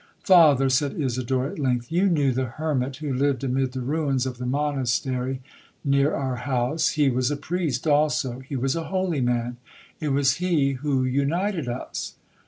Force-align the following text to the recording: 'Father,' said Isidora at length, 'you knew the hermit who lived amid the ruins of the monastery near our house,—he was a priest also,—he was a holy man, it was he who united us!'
'Father,' 0.23 0.67
said 0.67 0.99
Isidora 0.99 1.51
at 1.51 1.59
length, 1.59 1.91
'you 1.91 2.09
knew 2.09 2.31
the 2.31 2.45
hermit 2.57 2.95
who 2.95 3.13
lived 3.13 3.43
amid 3.43 3.73
the 3.73 3.81
ruins 3.81 4.25
of 4.25 4.39
the 4.39 4.47
monastery 4.47 5.41
near 5.85 6.15
our 6.15 6.37
house,—he 6.37 7.07
was 7.11 7.29
a 7.29 7.37
priest 7.37 7.85
also,—he 7.85 8.55
was 8.55 8.75
a 8.75 8.85
holy 8.85 9.21
man, 9.21 9.57
it 9.99 10.09
was 10.09 10.37
he 10.37 10.71
who 10.71 11.03
united 11.03 11.67
us!' 11.67 12.15